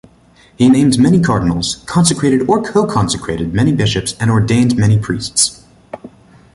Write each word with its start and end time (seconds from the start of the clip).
He 0.57 0.67
named 0.67 0.97
many 0.97 1.19
cardinals, 1.19 1.83
consecrated 1.85 2.49
or 2.49 2.59
co-consecrated 2.63 3.53
many 3.53 3.71
bishops, 3.71 4.15
and 4.19 4.31
ordained 4.31 4.75
many 4.75 4.97
priests. 4.97 5.63